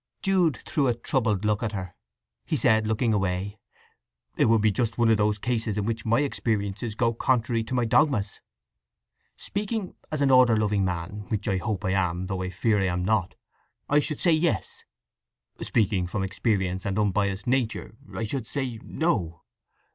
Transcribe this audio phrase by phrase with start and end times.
[0.23, 1.93] Jude threw a troubled look at her.
[2.43, 3.59] He said, looking away:
[4.35, 7.75] "It would be just one of those cases in which my experiences go contrary to
[7.75, 8.41] my dogmas.
[9.37, 13.05] Speaking as an order loving man—which I hope I am, though I fear I am
[13.05, 14.83] not—I should say, yes.
[15.61, 19.43] Speaking from experience and unbiased nature, I should say, no.